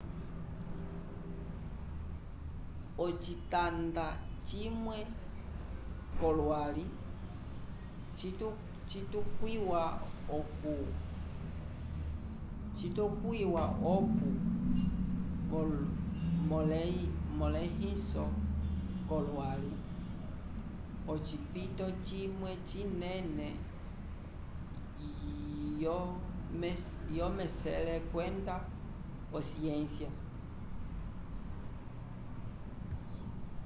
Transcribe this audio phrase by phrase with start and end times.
[3.05, 4.05] ocitanda
[4.47, 4.97] cimwe
[6.19, 6.85] co lwali
[8.89, 9.81] citukwiwa
[13.91, 15.75] oku
[17.37, 18.25] molehiso
[19.07, 19.73] co lwali
[21.13, 23.47] ocipito cimwe cinene
[27.19, 28.55] yo mesele kwenda
[29.33, 30.09] o ciência